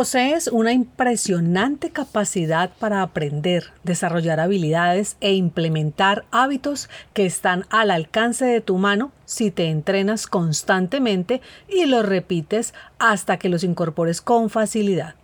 [0.00, 8.46] Posees una impresionante capacidad para aprender, desarrollar habilidades e implementar hábitos que están al alcance
[8.46, 14.48] de tu mano si te entrenas constantemente y los repites hasta que los incorpores con
[14.48, 15.16] facilidad.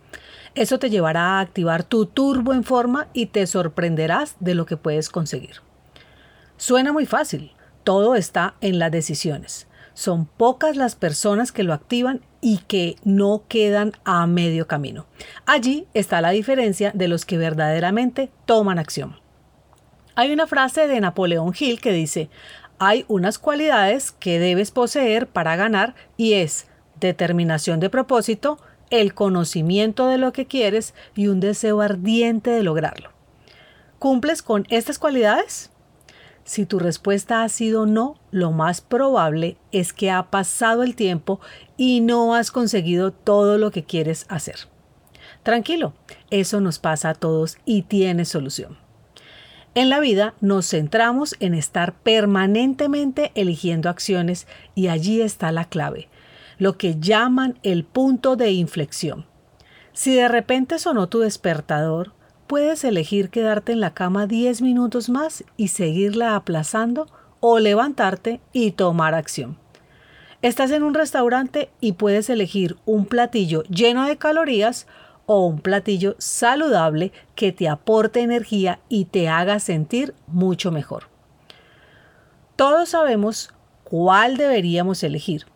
[0.53, 4.77] Eso te llevará a activar tu turbo en forma y te sorprenderás de lo que
[4.77, 5.55] puedes conseguir.
[6.57, 7.51] Suena muy fácil,
[7.83, 9.65] todo está en las decisiones.
[9.97, 15.07] Son pocas las personas que lo activan y que no quedan a medio camino.
[15.47, 19.19] Allí está la diferencia de los que verdaderamente toman acción.
[20.13, 22.29] Hay una frase de Napoleón Hill que dice,
[22.77, 26.67] hay unas cualidades que debes poseer para ganar y es
[26.99, 28.59] determinación de propósito,
[28.91, 33.09] el conocimiento de lo que quieres y un deseo ardiente de lograrlo.
[33.97, 35.71] ¿Cumples con estas cualidades?
[36.47, 41.41] Si tu respuesta ha sido no, lo más probable es que ha pasado el tiempo
[41.75, 44.55] y no has conseguido todo lo que quieres hacer.
[45.43, 45.93] Tranquilo,
[46.29, 48.77] eso nos pasa a todos y tiene solución.
[49.75, 56.07] En la vida nos centramos en estar permanentemente eligiendo acciones y allí está la clave,
[56.59, 59.25] lo que llaman el punto de inflexión.
[59.91, 62.13] Si de repente sonó tu despertador
[62.47, 67.07] Puedes elegir quedarte en la cama 10 minutos más y seguirla aplazando
[67.41, 69.57] o levantarte y tomar acción.
[70.41, 74.87] Estás en un restaurante y puedes elegir un platillo lleno de calorías
[75.25, 81.09] o un platillo saludable que te aporte energía y te haga sentir mucho mejor.
[82.55, 83.53] Todos sabemos
[83.83, 85.47] cuál deberíamos elegir,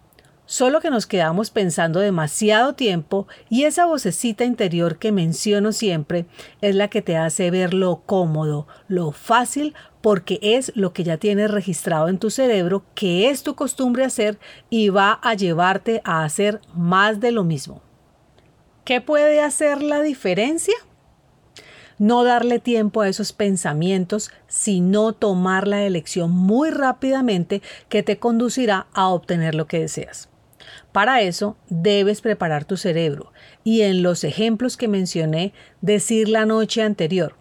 [0.52, 6.26] Solo que nos quedamos pensando demasiado tiempo y esa vocecita interior que menciono siempre
[6.60, 11.16] es la que te hace ver lo cómodo, lo fácil, porque es lo que ya
[11.16, 16.26] tienes registrado en tu cerebro, que es tu costumbre hacer y va a llevarte a
[16.26, 17.82] hacer más de lo mismo.
[18.84, 20.76] ¿Qué puede hacer la diferencia?
[21.98, 28.88] No darle tiempo a esos pensamientos, sino tomar la elección muy rápidamente que te conducirá
[28.92, 30.31] a obtener lo que deseas.
[30.92, 33.32] Para eso debes preparar tu cerebro
[33.64, 37.36] y en los ejemplos que mencioné decir la noche anterior,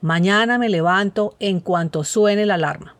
[0.00, 2.96] mañana me levanto en cuanto suene la alarma.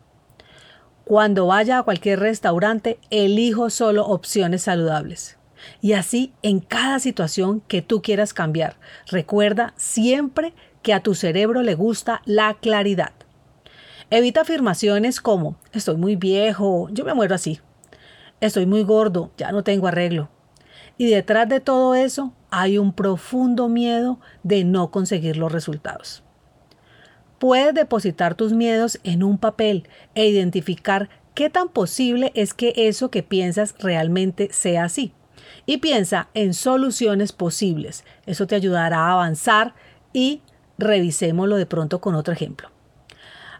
[1.05, 5.37] Cuando vaya a cualquier restaurante, elijo solo opciones saludables.
[5.81, 8.77] Y así en cada situación que tú quieras cambiar.
[9.07, 10.53] Recuerda siempre
[10.83, 13.11] que a tu cerebro le gusta la claridad.
[14.11, 17.59] Evita afirmaciones como estoy muy viejo, yo me muero así,
[18.41, 20.29] Estoy muy gordo, ya no tengo arreglo.
[20.97, 26.23] Y detrás de todo eso hay un profundo miedo de no conseguir los resultados.
[27.37, 33.11] Puedes depositar tus miedos en un papel e identificar qué tan posible es que eso
[33.11, 35.13] que piensas realmente sea así.
[35.65, 38.03] Y piensa en soluciones posibles.
[38.25, 39.73] Eso te ayudará a avanzar
[40.13, 40.41] y
[40.77, 42.69] revisémoslo de pronto con otro ejemplo.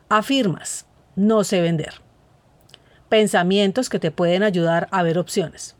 [0.10, 0.86] Afirmas,
[1.16, 2.09] no sé vender
[3.10, 5.76] pensamientos que te pueden ayudar a ver opciones.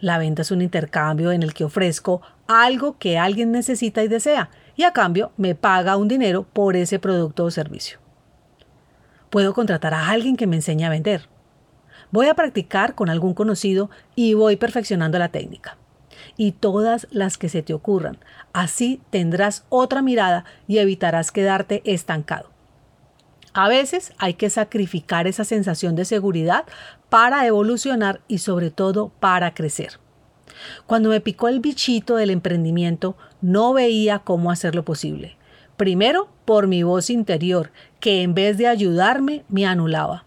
[0.00, 4.50] La venta es un intercambio en el que ofrezco algo que alguien necesita y desea
[4.76, 7.98] y a cambio me paga un dinero por ese producto o servicio.
[9.30, 11.28] Puedo contratar a alguien que me enseñe a vender.
[12.10, 15.78] Voy a practicar con algún conocido y voy perfeccionando la técnica.
[16.36, 18.18] Y todas las que se te ocurran.
[18.52, 22.51] Así tendrás otra mirada y evitarás quedarte estancado.
[23.54, 26.64] A veces hay que sacrificar esa sensación de seguridad
[27.08, 29.98] para evolucionar y sobre todo para crecer.
[30.86, 35.36] Cuando me picó el bichito del emprendimiento, no veía cómo hacerlo posible.
[35.76, 40.24] Primero, por mi voz interior, que en vez de ayudarme, me anulaba.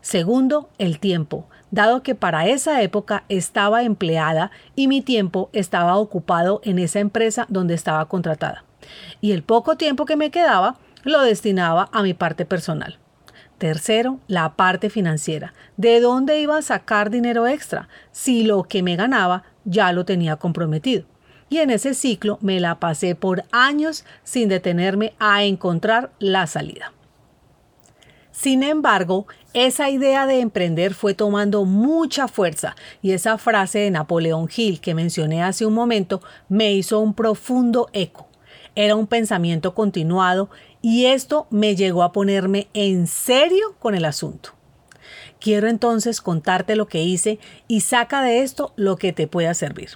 [0.00, 6.60] Segundo, el tiempo, dado que para esa época estaba empleada y mi tiempo estaba ocupado
[6.64, 8.64] en esa empresa donde estaba contratada.
[9.20, 12.98] Y el poco tiempo que me quedaba, lo destinaba a mi parte personal.
[13.58, 15.54] Tercero, la parte financiera.
[15.76, 20.36] ¿De dónde iba a sacar dinero extra si lo que me ganaba ya lo tenía
[20.36, 21.04] comprometido?
[21.48, 26.92] Y en ese ciclo me la pasé por años sin detenerme a encontrar la salida.
[28.32, 34.48] Sin embargo, esa idea de emprender fue tomando mucha fuerza y esa frase de Napoleón
[34.54, 38.31] Hill que mencioné hace un momento me hizo un profundo eco.
[38.74, 44.50] Era un pensamiento continuado y esto me llegó a ponerme en serio con el asunto.
[45.40, 47.38] Quiero entonces contarte lo que hice
[47.68, 49.90] y saca de esto lo que te pueda servir.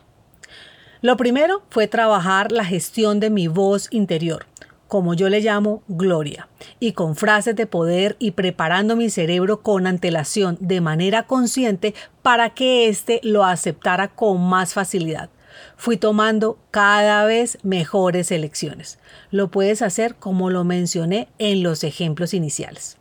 [1.03, 4.47] Lo primero fue trabajar la gestión de mi voz interior
[4.89, 9.87] como yo le llamo, gloria, y con frases de poder y preparando mi cerebro con
[9.87, 15.31] antelación de manera consciente para que éste lo aceptara con más facilidad.
[15.77, 18.99] Fui tomando cada vez mejores elecciones.
[19.31, 22.97] Lo puedes hacer como lo mencioné en los ejemplos iniciales.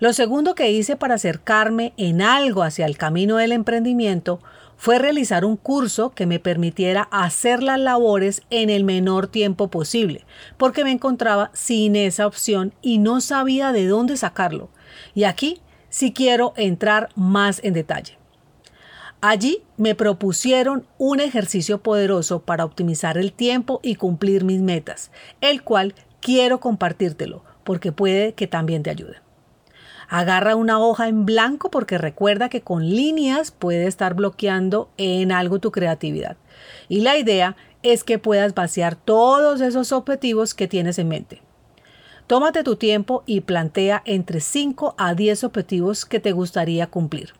[0.00, 4.40] Lo segundo que hice para acercarme en algo hacia el camino del emprendimiento
[4.78, 10.24] fue realizar un curso que me permitiera hacer las labores en el menor tiempo posible,
[10.56, 14.70] porque me encontraba sin esa opción y no sabía de dónde sacarlo.
[15.14, 18.19] Y aquí sí quiero entrar más en detalle.
[19.22, 25.10] Allí me propusieron un ejercicio poderoso para optimizar el tiempo y cumplir mis metas,
[25.42, 29.16] el cual quiero compartírtelo, porque puede que también te ayude.
[30.08, 35.58] Agarra una hoja en blanco porque recuerda que con líneas puede estar bloqueando en algo
[35.58, 36.38] tu creatividad.
[36.88, 41.42] Y la idea es que puedas vaciar todos esos objetivos que tienes en mente.
[42.26, 47.34] Tómate tu tiempo y plantea entre 5 a 10 objetivos que te gustaría cumplir.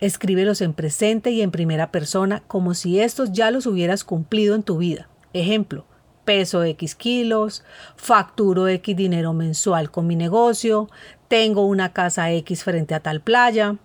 [0.00, 4.62] Escríbelos en presente y en primera persona como si estos ya los hubieras cumplido en
[4.62, 5.08] tu vida.
[5.32, 5.86] Ejemplo,
[6.24, 7.64] peso X kilos,
[7.96, 10.88] facturo X dinero mensual con mi negocio,
[11.26, 13.76] tengo una casa X frente a tal playa.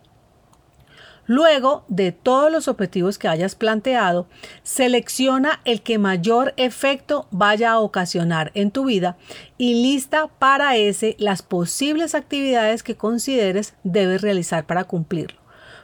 [1.26, 4.28] Luego de todos los objetivos que hayas planteado,
[4.62, 9.18] selecciona el que mayor efecto vaya a ocasionar en tu vida
[9.58, 15.43] y lista para ese las posibles actividades que consideres debes realizar para cumplirlo.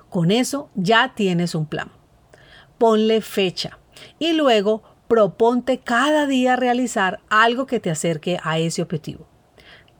[0.10, 1.92] Con eso ya tienes un plan.
[2.78, 3.80] Ponle fecha
[4.18, 9.30] y luego proponte cada día realizar algo que te acerque a ese objetivo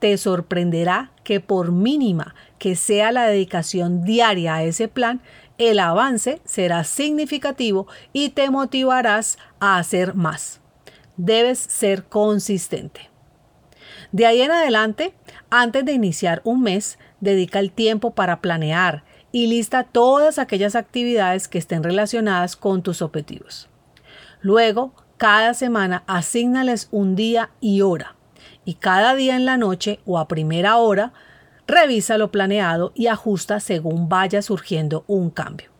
[0.00, 5.20] te sorprenderá que por mínima que sea la dedicación diaria a ese plan,
[5.58, 10.60] el avance será significativo y te motivarás a hacer más.
[11.16, 13.10] Debes ser consistente.
[14.10, 15.12] De ahí en adelante,
[15.50, 21.48] antes de iniciar un mes, dedica el tiempo para planear y lista todas aquellas actividades
[21.48, 23.68] que estén relacionadas con tus objetivos.
[24.40, 28.16] Luego, cada semana, asignales un día y hora
[28.64, 31.12] y cada día en la noche o a primera hora,
[31.66, 35.70] revisa lo planeado y ajusta según vaya surgiendo un cambio.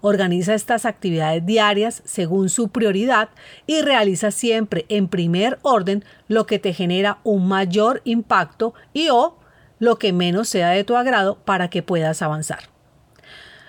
[0.00, 3.30] Organiza estas actividades diarias según su prioridad
[3.66, 9.38] y realiza siempre en primer orden lo que te genera un mayor impacto y o
[9.78, 12.70] lo que menos sea de tu agrado para que puedas avanzar.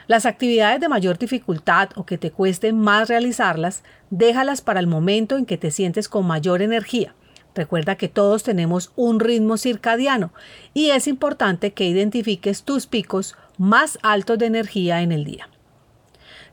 [0.07, 5.37] Las actividades de mayor dificultad o que te cuesten más realizarlas, déjalas para el momento
[5.37, 7.13] en que te sientes con mayor energía
[7.57, 10.31] Recuerda que todos tenemos un ritmo circadiano
[10.75, 15.49] y es importante que identifiques tus picos más altos de energía en el día.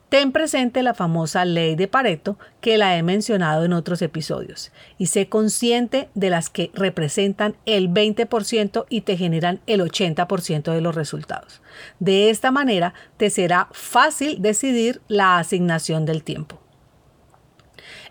[0.09, 5.07] Ten presente la famosa ley de Pareto que la he mencionado en otros episodios y
[5.07, 10.93] sé consciente de las que representan el 20% y te generan el 80% de los
[10.93, 11.61] resultados.
[11.99, 16.61] De esta manera te será fácil decidir la asignación del tiempo.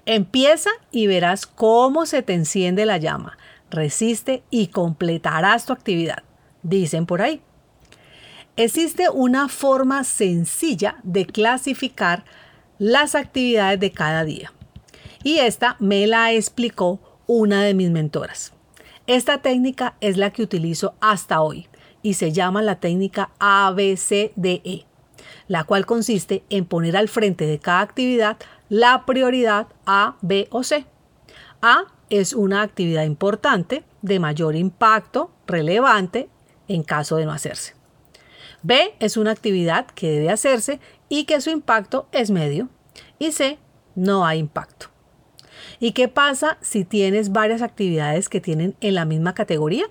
[0.05, 3.39] Empieza y verás cómo se te enciende la llama.
[3.71, 6.25] Resiste y completarás tu actividad,
[6.63, 7.41] dicen por ahí.
[8.57, 12.25] Existe una forma sencilla de clasificar
[12.79, 14.53] las actividades de cada día.
[15.25, 18.53] Y esta me la explicó una de mis mentoras.
[19.09, 21.67] Esta técnica es la que utilizo hasta hoy
[22.01, 24.87] y se llama la técnica ABCDE,
[25.49, 28.37] la cual consiste en poner al frente de cada actividad
[28.69, 30.87] la prioridad A, B o C.
[31.61, 36.29] A es una actividad importante, de mayor impacto, relevante,
[36.69, 37.84] en caso de no hacerse.
[38.65, 40.81] B es una actividad que debe hacerse
[41.11, 42.71] y que su impacto es medio.
[43.19, 43.59] Y C,
[43.95, 44.87] no hay impacto.
[45.81, 49.85] ¿Y qué pasa si tienes varias actividades que tienen en la misma categoría?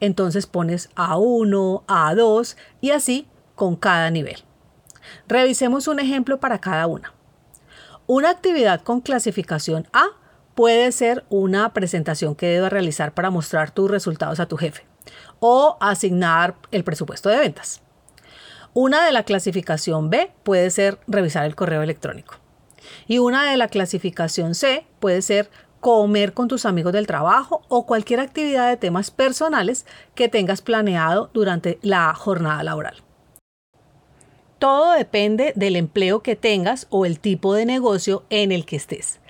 [0.00, 4.44] Entonces pones A1, A2 y así con cada nivel.
[5.26, 7.14] Revisemos un ejemplo para cada una.
[8.06, 10.08] Una actividad con clasificación A
[10.54, 14.84] puede ser una presentación que debes realizar para mostrar tus resultados a tu jefe
[15.40, 17.80] o asignar el presupuesto de ventas.
[18.76, 22.34] Una de la clasificación B puede ser revisar el correo electrónico.
[23.06, 27.86] Y una de la clasificación C puede ser comer con tus amigos del trabajo o
[27.86, 32.96] cualquier actividad de temas personales que tengas planeado durante la jornada laboral.
[34.58, 39.20] Todo depende del empleo que tengas o el tipo de negocio en el que estés.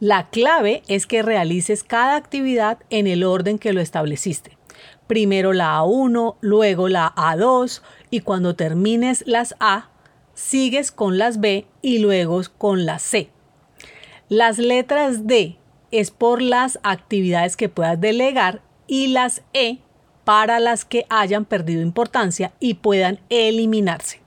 [0.00, 4.58] La clave es que realices cada actividad en el orden que lo estableciste.
[5.06, 9.90] Primero la A1, luego la A2 y cuando termines las A,
[10.34, 13.30] sigues con las B y luego con las C.
[14.28, 15.58] Las letras D
[15.90, 19.78] es por las actividades que puedas delegar y las E
[20.24, 24.20] para las que hayan perdido importancia y puedan eliminarse.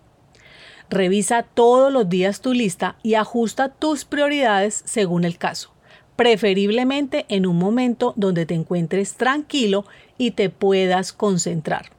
[0.90, 5.73] Revisa todos los días tu lista y ajusta tus prioridades según el caso,
[6.16, 9.86] preferiblemente en un momento donde te encuentres tranquilo
[10.18, 11.92] y te puedas concentrar.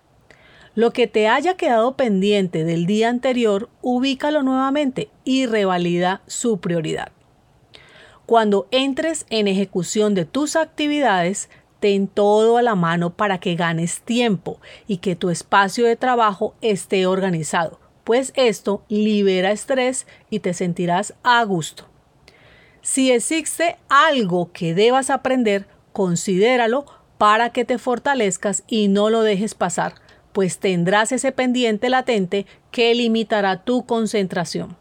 [0.75, 7.12] Lo que te haya quedado pendiente del día anterior, ubícalo nuevamente y revalida su prioridad.
[8.26, 14.00] Cuando entres en ejecución de tus actividades, ten todo a la mano para que ganes
[14.00, 20.54] tiempo y que tu espacio de trabajo esté organizado, pues esto libera estrés y te
[20.54, 21.94] sentirás a gusto.
[22.85, 26.85] Si existe algo que debas aprender, considéralo
[27.17, 29.95] para que te fortalezcas y no lo dejes pasar,
[30.33, 34.76] pues tendrás ese pendiente latente que limitará tu concentración.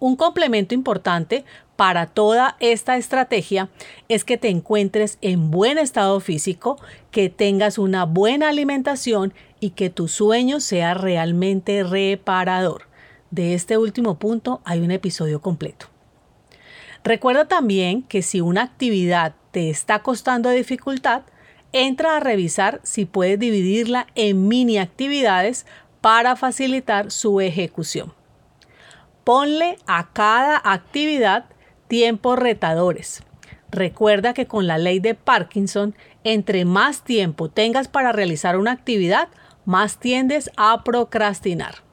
[0.00, 1.44] Un complemento importante
[1.76, 3.68] para toda esta estrategia
[4.08, 6.78] es que te encuentres en buen estado físico,
[7.10, 12.84] que tengas una buena alimentación y que tu sueño sea realmente reparador.
[13.30, 15.88] De este último punto hay un episodio completo.
[17.04, 21.22] Recuerda también que si una actividad te está costando dificultad,
[21.72, 25.66] entra a revisar si puedes dividirla en mini actividades
[26.00, 28.12] para facilitar su ejecución.
[29.24, 31.46] Ponle a cada actividad
[31.88, 33.22] tiempos retadores.
[33.70, 39.28] Recuerda que con la ley de Parkinson, entre más tiempo tengas para realizar una actividad,
[39.66, 41.87] más tiendes a procrastinar.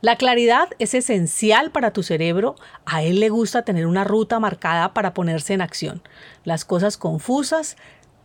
[0.00, 2.54] La claridad es esencial para tu cerebro.
[2.86, 6.02] A él le gusta tener una ruta marcada para ponerse en acción.
[6.44, 7.76] Las cosas confusas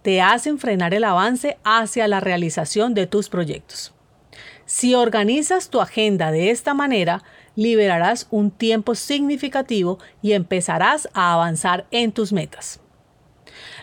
[0.03, 3.94] te hacen frenar el avance hacia la realización de tus proyectos.
[4.65, 7.24] Si organizas tu agenda de esta manera,
[7.56, 12.80] liberarás un tiempo significativo y empezarás a avanzar en tus metas.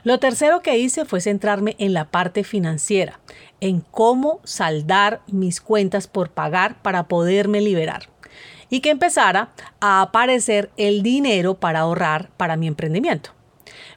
[0.03, 3.21] Lo tercero que hice fue centrarme en la parte financiera,
[3.61, 8.09] en cómo saldar mis cuentas por pagar para poderme liberar
[8.71, 9.51] y que empezara
[9.81, 13.31] a aparecer el dinero para ahorrar para mi emprendimiento.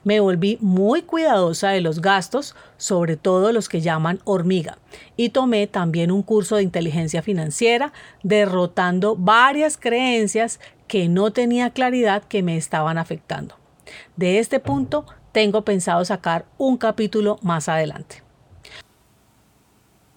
[0.04, 4.78] Me volví muy cuidadosa de los gastos, sobre todo los que llaman hormiga,
[5.16, 12.24] y tomé también un curso de inteligencia financiera, derrotando varias creencias que no tenía claridad
[12.24, 13.56] que me estaban afectando.
[14.18, 18.23] De este punto tengo pensado sacar un capítulo más adelante.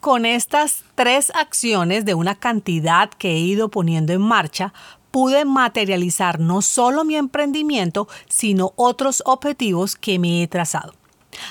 [0.07, 4.73] Con estas tres acciones de una cantidad que he ido poniendo en marcha,
[5.11, 10.95] pude materializar no solo mi emprendimiento, sino otros objetivos que me he trazado.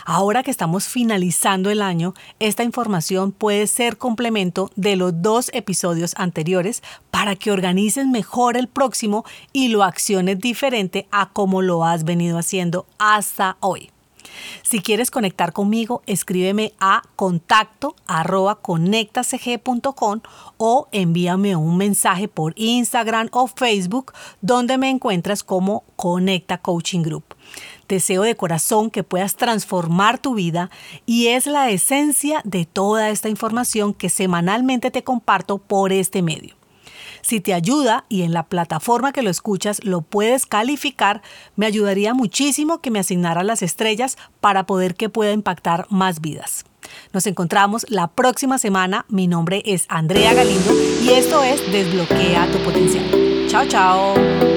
[0.05, 6.13] Ahora que estamos finalizando el año, esta información puede ser complemento de los dos episodios
[6.15, 6.81] anteriores
[7.11, 12.37] para que organices mejor el próximo y lo acciones diferente a como lo has venido
[12.37, 13.91] haciendo hasta hoy.
[14.63, 17.95] Si quieres conectar conmigo, escríbeme a contacto
[18.61, 20.21] conectacg.com
[20.57, 27.35] o envíame un mensaje por Instagram o Facebook donde me encuentras como Conecta Coaching Group.
[27.87, 30.71] Deseo de corazón que puedas transformar tu vida
[31.05, 36.55] y es la esencia de toda esta información que semanalmente te comparto por este medio.
[37.25, 41.23] Si te ayuda y en la plataforma que lo escuchas lo puedes calificar,
[41.55, 46.65] me ayudaría muchísimo que me asignaras las estrellas para poder que pueda impactar más vidas.
[47.13, 49.07] Nos encontramos la próxima semana.
[49.09, 53.47] Mi nombre es Andrea Galindo y esto es Desbloquea tu potencial.
[53.47, 54.54] Chao, chao.